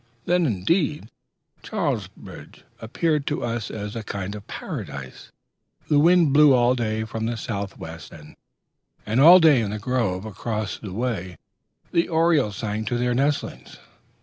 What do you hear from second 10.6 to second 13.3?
the way the orioles sang to their